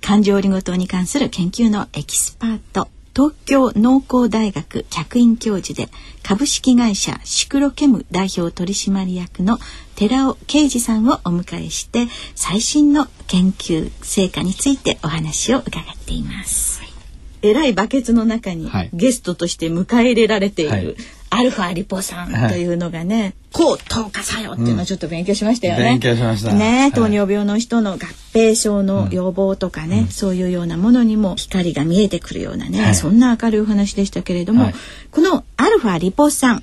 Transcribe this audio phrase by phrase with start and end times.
[0.00, 5.90] 環状オリゴ糖に関する研究のエキスパート東京農工大学客員教授で
[6.22, 9.58] 株式会社シクロケム代表取締役の
[9.96, 12.06] 寺尾啓二さんをお迎えして
[12.36, 16.80] 最新の研究成果についてお話を伺っています。
[17.42, 20.96] えらいバケツの中にゲストとして迎え入れられている、はい、
[21.30, 25.84] アルファリポ酸というのがね、抗糖化作用っていうのをちょっと勉強しましたよね。
[25.84, 26.52] 勉強しました。
[26.52, 27.96] ね、糖尿病の人の合
[28.32, 34.74] 併症の予防とかね、うん、そういうようなものにも光が見えてくるようなね、はい、そんな明るいお話でしたけれども、はい、
[35.10, 36.62] このアルファリポ酸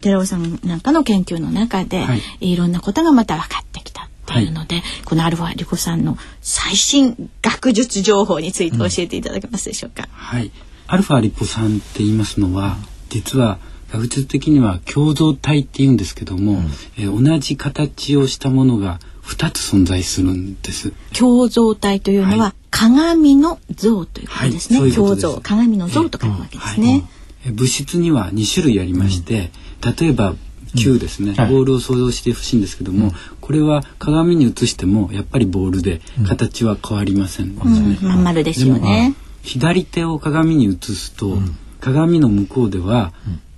[0.00, 10.04] 寺尾さんなんかの研究の中で、はい、いろんなことがまた分かってきたっていうので、はい、このアルファリポ酸の最新学術情報について教えていただけますでしょうか？
[10.04, 10.50] うん、はい。
[10.86, 12.76] アルファリポ酸って言いますのは、
[13.10, 13.58] 実は
[13.92, 20.92] 学術的には共造体って言うんですけども、うん、え同じ形をしたものが2つ存在するんです。
[21.12, 24.80] 共造体というのは、はい、鏡の像ということですね。
[24.80, 25.40] はい、共造。
[25.42, 27.04] 鏡の像と書くわけですね。
[27.44, 29.50] はい、物質には2種類ありまして、
[29.84, 30.34] うん、例えば
[30.76, 37.56] 球ですね、うん、ボールを想像してほしいんですけども、これは鏡に映してもやっぱりボールで形は変わりません。
[37.56, 37.98] ね。
[38.02, 39.14] まん丸ですよね。
[39.42, 41.38] 左手を鏡に映すと、
[41.80, 43.12] 鏡の向こうでは、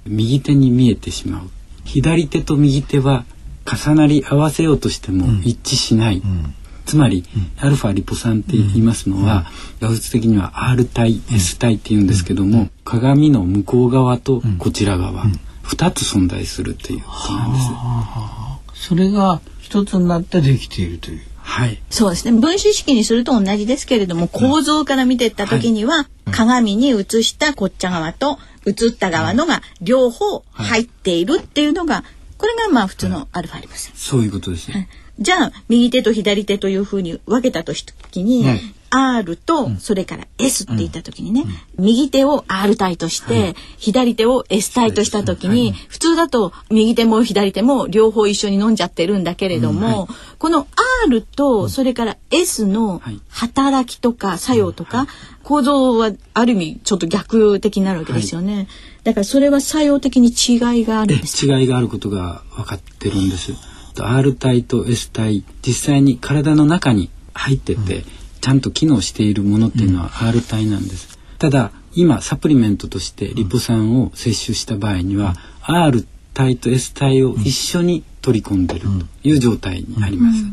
[0.06, 1.50] 右手に見えてしまう。
[1.84, 3.24] 左手と右手は
[3.64, 6.54] 重なり合わせようとしても一致しない、うん、
[6.84, 9.46] つまり、うん、アルファリポ酸って言いますのは、
[9.80, 15.24] うん、学術的には R 体、S 体って言うんですけども、鏡の向こう側とこちら側、
[15.64, 18.88] 2つ存在するということなんです。
[18.88, 21.20] それが一つになってできているという。
[21.44, 22.40] はい、そうですね。
[22.40, 32.04] 分子式にすると同じですけれども構造から見ていった時には、はい、鏡に映したこっち側と映った側のが両方入っているっていうのが、
[32.38, 33.92] これがまあ普通のアルファリポ酸。
[33.94, 34.88] そういうことですね。
[35.18, 37.72] じゃあ右手と左手というふうに分けたと
[38.10, 38.46] きに、
[38.94, 41.44] R とそれから S って言った時にね、
[41.78, 50.08] 右手を R 体として、左手を S 体とした時に、普通だと右手も左手も両方一緒に飲んじゃってるんだけれども、
[50.38, 50.66] この
[51.06, 55.06] R とそれから S の働きとか作用とか、
[55.42, 58.68] 構造はある意味ちょっと逆的になるわけですよね。
[59.04, 61.46] だからそれは作用的に違いがあるんです。
[61.46, 63.52] 違いがあることが分かってるんです。
[63.98, 68.04] R 体と S 体実際に体の中に入ってて、
[68.42, 71.18] ちゃんと機能しているものっていうのは R 体なんです。
[71.38, 78.80] ただ今サプリメントとしてリポ酸を摂取した場合には、R 体と S 体を一緒に取り込んでる
[79.22, 80.44] という状態になります。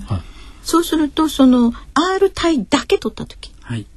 [0.64, 3.88] そうするとその R 体だけ取った時、はい、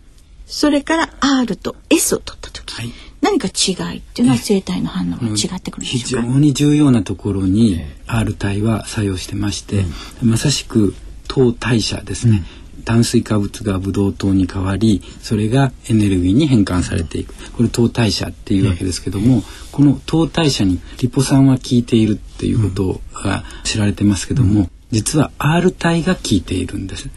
[0.46, 9.84] それから R と S を取った時、はい、何か違いっていうのは生体の反応が違ってくる非常に重要なところに R 体は作用してまして、
[10.22, 10.94] まさしく
[11.28, 12.44] 糖代謝ですね、
[12.84, 17.34] 炭水化物がブドウ糖に変わりそれがエネルギーに変換されていく。
[17.52, 27.08] これ糖代謝っていうわけですけども、この糖代謝にリポ酸は効いているっていうことが知られてますけども、実は R 体が効いているんです。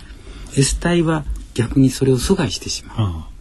[0.58, 3.36] S 体は逆にそれを阻害してしまう。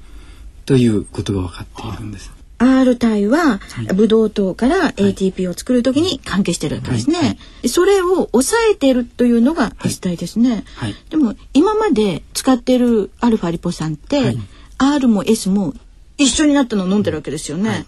[0.67, 3.61] ということが分かっているんです R 体は
[3.95, 7.27] ブドウ糖から ATP を作る時に関係してるわけですね、はい。
[7.27, 14.37] はい、それを抑えているというのが S 体ですね、はい、でも今まで使ってるアルファリポ酸って、
[14.79, 15.75] R も S も
[16.17, 17.87] 一緒になったのを飲んでるわけですよね、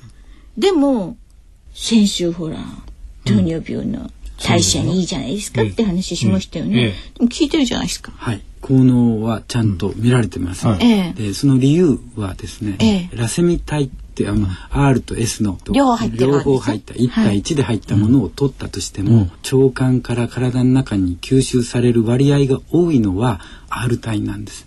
[0.58, 1.16] でも
[1.74, 2.58] 先週ほら
[3.24, 8.12] 糖尿病の代謝にいいじゃないですかって話しましたよね、でも聞いてるじゃないですか。
[8.16, 8.42] はい。
[8.60, 10.66] 効能はちゃんと見られてます、
[11.14, 24.66] でその理由はですね、ラセミ体ってあの R と S の両方入両方入った1対1で入ったものを取ったとしても、腸管から体の中に吸収される割合が多いのは R 体なんです。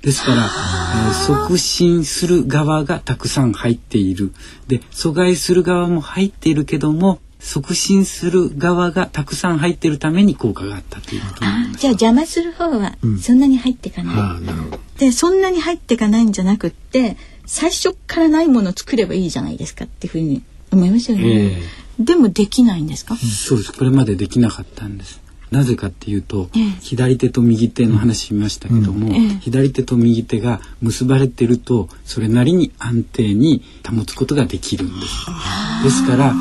[0.00, 1.12] ですから、えー。
[1.12, 4.32] 促進する側がたくさん入っている。
[4.68, 11.76] で阻害する側も入っているけども促進する側がたくさん入っているために効果があったということになります。
[11.76, 14.80] あじゃあ邪魔する方はそんなに入っていかない、ああなるほど。
[14.98, 17.16] でそんなに入っていかないんじゃなくって
[17.48, 21.62] 最初からないものを作ればいいじゃないですかっていうふうに思いますよね、え
[21.98, 23.72] でもできないんですか、そうです。
[23.72, 25.20] これまでできなかったんです。
[25.50, 26.62] なぜかっていうと、ええ。
[26.80, 29.14] 左手と右手の話しましたけども、うん。
[29.14, 29.28] ええ。
[29.40, 35.26] 左手と右手が結ばれてるとそれなりに安定に保つことができるんです。
[35.84, 36.34] ですから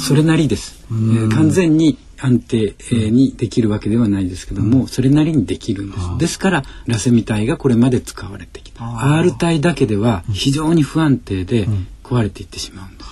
[0.00, 6.02] それなりです、えー完全に安定えーにできるわけではないですけども、それなりにできるんです。
[6.18, 8.84] ですからラセミ体がこれまで使われてきた。
[9.16, 11.68] R 体だけでは非常に不安定で
[12.04, 13.10] 壊れていってしまうんです。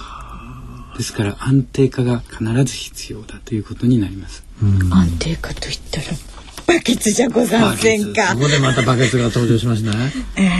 [0.99, 4.45] ですから安定化が必ず必要だということになります。
[4.91, 6.07] 安定化といったら
[6.67, 8.35] バケツじゃござんせんか？
[8.35, 10.13] ここでまたバケツが登場しましたね。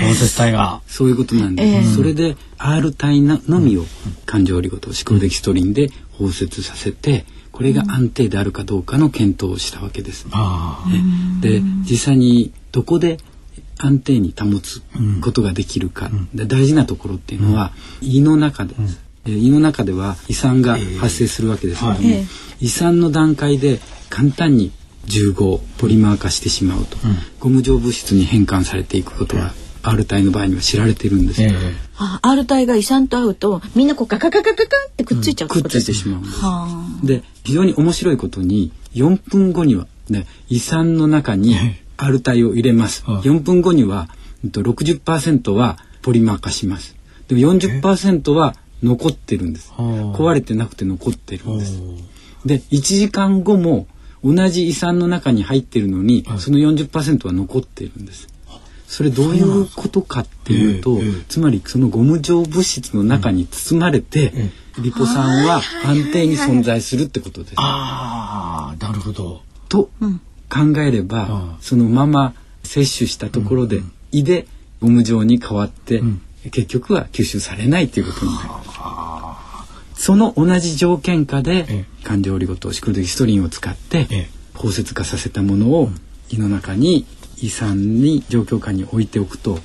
[0.09, 0.81] 包摂体が。
[0.89, 1.95] そういうことなんです。
[1.95, 3.85] それで R 体ののみを
[4.27, 5.91] 環状オリゴ糖シクロデキストリンで
[6.21, 10.27] 包摂させて、これが安定であるかどうかの検討をしたわけです。
[10.27, 10.33] ね。
[11.41, 13.19] で実際にどこで
[13.79, 14.83] 安定に保つ
[15.23, 17.73] ことができるか、で大事なところっていうのは、
[18.03, 22.27] 胃の中でです、で胃の中では胃酸が発生するわけですけども、ええ
[22.61, 23.81] 胃酸の段階で
[24.11, 24.71] 簡単に
[25.07, 26.99] 重合ポリマー化してしまうと、
[27.41, 31.51] ゴム状物質に変換されていくことは R 体の場合には知られてるんです、ええ。
[31.97, 34.67] あ R 体が胃酸と合うとみんなこうガガガガガガっ
[34.97, 36.65] てくっついちゃうくっついてましま
[36.99, 41.57] うんでで非常に面白いことに4分後には、ね、胃酸の中に
[41.97, 43.05] R 体を入れます。
[43.05, 44.09] はい4分後には
[44.45, 46.97] うんと60%はポリマー化します。
[47.29, 49.73] でも40%は残ってるんです。
[49.73, 51.81] はあ壊れてなくて残ってるんです。
[52.45, 53.87] で1時間後も
[54.25, 58.29] 同じ胃酸の中に入ってるのに、その40%は残ってるんです。
[58.91, 61.13] それどういうことかっていうと、ええええ。
[61.29, 64.33] つまりそのゴム状物質の中に包まれて、
[64.81, 67.55] リポ酸は安定に存在するってことです。
[67.57, 69.43] ああ、なるほど。
[69.69, 69.91] と
[70.49, 71.57] 考えれば、うん。
[71.61, 72.35] そのまま
[72.65, 74.49] 摂取したところで、胃で
[74.81, 76.03] ゴム状に変わって、
[76.51, 78.65] 結局は吸収されないということになりま
[79.95, 80.05] す。
[80.05, 84.31] その同じ条件下でえ環状オリゴ糖シクロデキストリンを使ってええ。
[84.55, 85.91] 包摂化させたものを
[86.31, 87.07] 胃の中に
[87.43, 89.59] 胃酸に状況下に置いておくと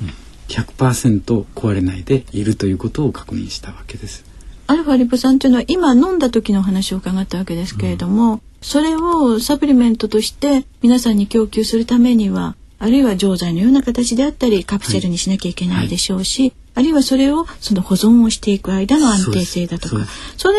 [0.47, 4.23] 100%壊れないでいるということを確認したわけです。
[4.67, 20.05] アルファリポ酸というのは今飲んだ時のお話を伺ったわけですけれども、それをサプリメントとして皆さんに供給するためにはあるいは錠剤のような形であったりカプセルにしなきゃいけないでしょうし、あるいはそれをその保存をしていく間の安定性だとか
[20.35, 20.57] それ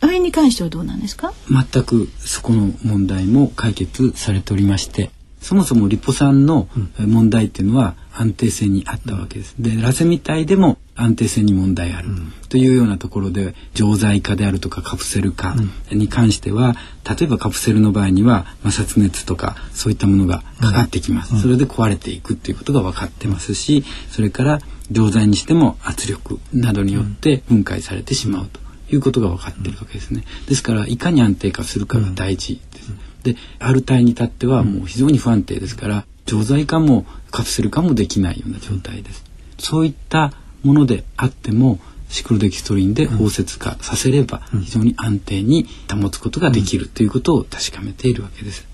[0.00, 1.32] あれに関してはどうなんですか？
[1.48, 6.68] 全くそこの問題も解決されておりましてそもそもリポ酸の
[6.98, 9.54] え問題っていうのは安定性にあったわけです。
[9.58, 12.08] でラセミ体でも安定性に問題ある
[12.48, 15.54] というようなところで錠剤化であるとかカプセル化
[15.92, 16.74] に関しては
[17.08, 21.40] 例えばカプセルの場合には摩擦熱とかそういったものがかかってきます。
[21.40, 30.24] それで壊れていくっていうことが分かってますしそれから錠剤にしても圧力などによって分解されてしまうということが分かっているわけですね。
[30.48, 33.07] ですからいかに安定化するかが大事です。
[33.22, 39.24] で R 体に至ってはもう非常に不安定ですから錠剤化もカプセル化もできないような状態です。
[39.58, 40.32] そういった
[40.62, 48.66] ものであってもシクロデキストリンで包摂化させれば非常に安定に保つことができるということを確かめているわけです。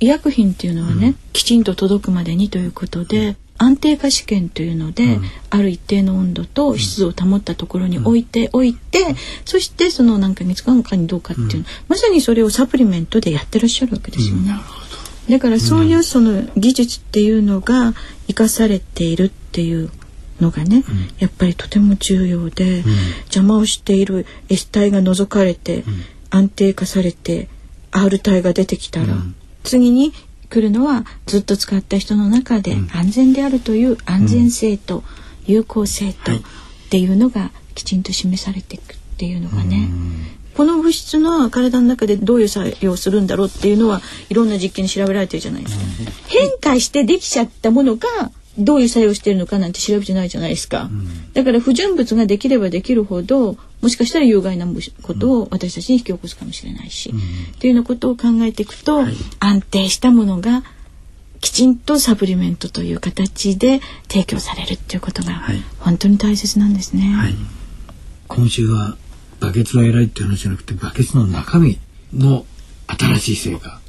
[0.00, 9.14] 医薬品っていうのはね、きちんと届くまでにということで、安定化試験というので、ある一定の温度と湿度を保ったところに置いておいて、
[9.44, 14.52] そしてその何ヶ月間かにどうかっていうの、まさにそれをサプリメントでやってらっしゃるわけですよね。
[15.30, 17.94] だからそういうその技術っていうのが
[18.26, 19.90] 生かされているっていう
[20.40, 20.84] のがね、
[21.20, 22.82] やっぱりとても重要で、
[23.26, 25.84] 邪魔をしている S 体が除かれて、
[26.30, 27.48] 安定化されて
[27.92, 29.16] R 体が出てきたら、
[29.62, 30.12] 次に
[30.52, 35.02] 来るのはずっと使った人の中で安全であるという安全性と
[35.46, 36.40] 有効性とっ
[36.90, 39.88] ていうのがきちんと示されていくっていうのがね、
[40.54, 45.84] この物質の体の中でどういう作用をするんだろうっていうのはいろんな実験に調べられてるじゃないですか。
[46.28, 48.08] 変化してできちゃったものが
[48.58, 50.90] どういう作用してるのかなんて調べてないじゃないですか。
[51.32, 54.66] だから不純物ができればできるほどもしかしたら有害な
[55.02, 59.04] ことを私たちに引き起こすかもしれないし、っていうようなことを考えていくと、
[59.40, 60.62] 安定したものが
[61.40, 65.62] きちんとサプリメントという形で提供されるっていうことがはい。
[65.80, 67.02] 本当に大切なんですね。
[67.02, 67.34] はい。
[68.28, 68.96] 今週は
[69.40, 71.78] バケツが偉いっていう話じゃなくてバケツの中身
[72.14, 72.46] の
[72.86, 73.80] 新しい成果。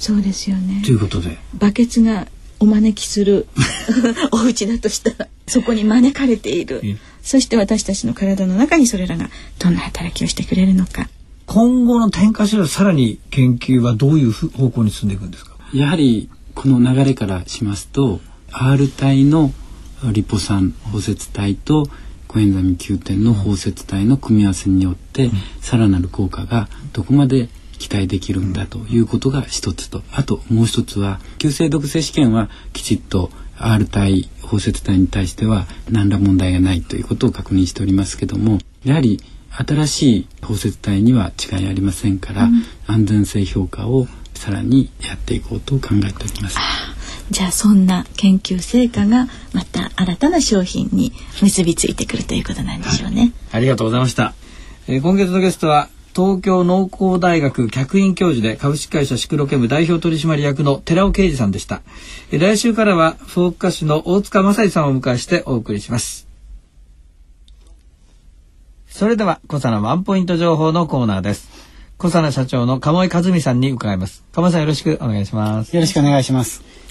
[0.00, 0.82] そうですよね。
[0.84, 1.38] ということで。
[1.54, 2.26] バケツが
[2.60, 3.46] お招きする
[4.32, 6.82] お家だとしたらそこに招かれている、
[7.22, 11.08] そして私たちの体の中にそれらがどんな働きをしてくれるのか。
[11.46, 15.56] 今後の転化しらさらに研究はどういう方向に進んでいくんですか？
[15.72, 18.20] やはりこの流れからしますと
[18.50, 19.52] R 体の
[20.12, 21.88] リポ酸包摂体と
[22.26, 46.58] コエンザミ Q 点の包摂体の組み合わせによって、さらなる効果がどこまで期待できるんだということが一つとあともう一つは急性毒性試験はきちっと R 体包摂体に対しては何ら問題がないということを確認しておりますけどもやはり新しい包摂体には違いありませんから、うん、安全性評価をさらにやっていこうと考えております。
[47.30, 53.32] じゃあそんな研究成果がまた新たな商品に結びついてくるということなんでしょうね。
[53.50, 54.34] ありがとうございました。
[54.86, 61.82] えー、今月のゲストは東京農工大学客員教授で株式会社シクロケム代表取締役の寺尾啓二さんでした。
[62.30, 66.26] 来週からはフォーク歌手の大塚正史さんをお迎えしてお送りします。
[68.88, 71.50] それでは、小佐のワンポイント情報のコーナーです。
[71.98, 74.24] 小佐社長の鴨井和美さんに伺います。
[74.32, 75.76] 鴨井さんよろしくお願いします。
[75.76, 76.85] よろしくお願いします。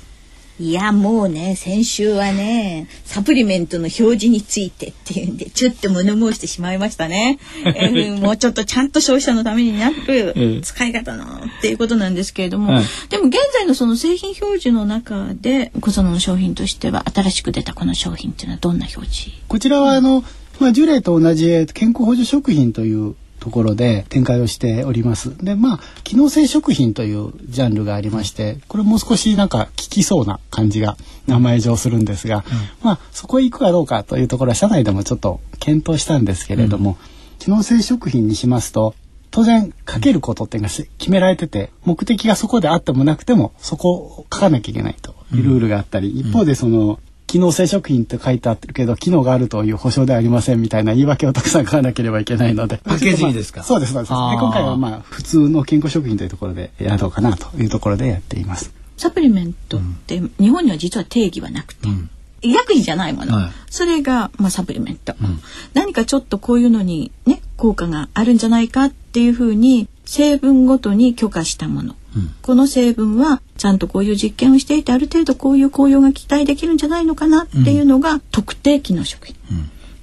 [0.57, 19.37] いやもうね先週はねサプリメントの表示についてっていうんでちょっと物申してしまいましたね、 えー、もうちょっとちゃんと消費者のためになる使い方のっていうことなんですけれども、はい、でも現在のその製品表示の中で小園の商品としては新しく出たこの商品っていうのはどんな表示？
[19.49, 20.23] こちらはあの、
[20.59, 25.37] まあ、従来と同じ健康補助食品というところで展開をしております。
[25.37, 30.97] でまあ機能性食品というジャンルがありましてこれもう少しなんか効きそうな感じが
[31.27, 32.43] 名前上するんですが、うん、
[32.81, 38.95] まあそこへ行くかどうかというところは社内でもちょっと検討したんですけれども、うん、機能性食品にしますと
[39.29, 52.77] 当然かけることっていうのが決められてて目的がそこであってもなくてもそこを書かなきゃいけないというルールがあったり、一方でその機能性食品って書いてあってるけど機能があるという保証ではありませんみたいな言い訳をたくさん書かなければいけないので。
[52.85, 54.09] パッケージですか、そうですそうです。
[54.09, 58.71] で今回はまあ普通の健康食品というところでやろうかなというところでやっています。
[58.97, 62.09] サプリメントって日本には実は定義はなくて、うん。
[62.41, 65.39] 医薬品じゃないもの、はい、それが、まあ、サプリメント、うん、
[65.73, 71.95] 何かちょっとこういうのにね効果があるんじゃないかっていうふうに成分ごとに許可したもの。
[72.41, 79.35] この成分はちゃんとこういう実験をしていてある程度こういう効用が期待できるんじゃないのかなっていうのが特定機能食品。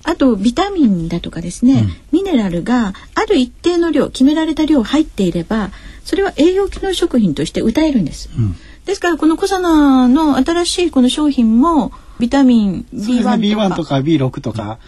[0.05, 5.71] あとビタミンだとかですね、うん、ミネラルがある一定の量決められた量入っていれば
[6.05, 8.29] それは栄養機能食品として歌えるんです。
[8.37, 13.37] うん、ですからこのコサナの新しいこの商品もビタミン B1 とか。
[13.37, 14.79] B1 とか B6 とか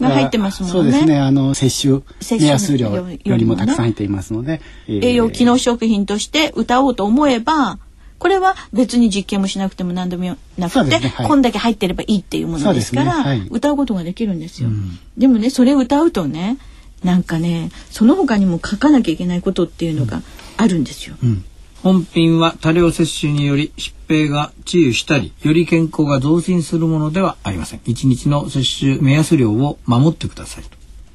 [0.00, 0.72] が入ってますもんね。
[0.72, 1.18] そうですね。
[1.18, 7.78] あの摂取目安量よりもたくさん入っていますので、栄養機能食品として歌おうと思えば。
[8.16, 14.70] これは別に実験もしなくても何でもなくて、ねはい、こんだけ入ってればいいっていうものですから、ねはい、歌うことができるんですよ。
[14.70, 16.56] うん、でもねそれを歌うとね
[17.02, 20.22] なんかねその他にも書かなきゃいけないことっていうのが
[20.56, 21.16] あるんですよ。
[21.22, 21.44] うん
[21.84, 27.80] 本品は多量摂取により疾病が治癒したりより健康が増進するものではありません。
[27.80, 30.64] 1日の摂取目安量を守ってください。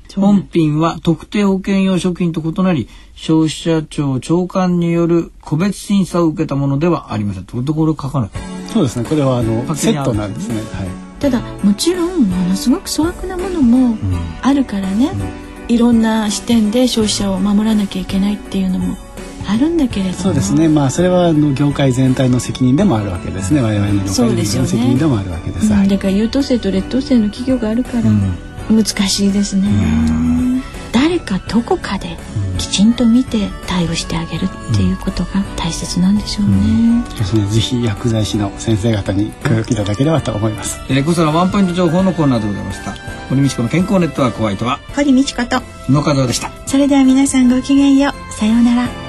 [0.08, 7.46] と本品は特定保険用食品と異なり消費者庁長官による個別審査を受けたものではありません。
[7.46, 8.30] とところ書かない
[8.72, 9.10] そうですね。
[9.10, 10.88] これはあのセットなんですね、はい、
[11.20, 13.98] ただもちろんものすごく粗悪なものも
[14.44, 15.14] あるからね、
[15.68, 19.09] うん、いろんな視点で消費者を守らなきゃいけないっていうのも
[19.50, 28.04] あるんだけれどそうですねまあそれはあの業界全体の責任でもあるわけですね我々の業界の責任でもあるわけです、ねうん、だから優等生と劣等生の企業があるから
[28.70, 29.64] 難しいですね、
[30.92, 32.18] 誰かどこかで
[32.60, 36.56] きちんと見て対応してあげるっていうことが大切なんでしょうね。
[36.56, 37.46] うんですね。
[37.48, 40.80] ぜひ薬剤師の先生方にご協力いただければと思います。
[40.90, 42.94] えー、こちらワンポイント情報のコーナーでございました。
[43.30, 46.52] 堀道子の健康ネットワークホワイトは堀道子と野門でした。
[46.68, 48.34] それでは皆さんごきげんよう。
[48.34, 49.09] さようなら。